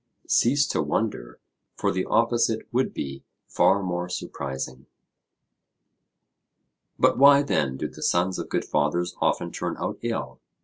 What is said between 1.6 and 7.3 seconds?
for the opposite would be far more surprising. But